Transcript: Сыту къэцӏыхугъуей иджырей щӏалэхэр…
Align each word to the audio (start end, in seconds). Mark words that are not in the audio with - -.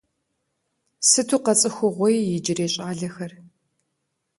Сыту 1.09 1.39
къэцӏыхугъуей 1.45 2.17
иджырей 2.35 2.69
щӏалэхэр… 2.73 3.31